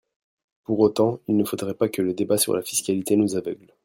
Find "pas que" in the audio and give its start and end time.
1.75-2.01